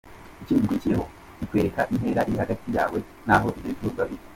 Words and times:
Ikindi 0.41 0.63
gikurikiyeho, 0.63 1.05
ikwereka 1.43 1.81
intera 1.93 2.21
iri 2.29 2.37
hagati 2.43 2.67
yawe 2.77 2.99
n’aho 3.25 3.47
ibyo 3.57 3.69
bicuruzwa 3.71 4.03
biri. 4.09 4.23